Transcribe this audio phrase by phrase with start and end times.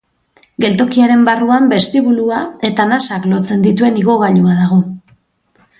[0.63, 4.81] Geltokiaren barruan bestibulua eta nasak lotzen dituen igogailua dago.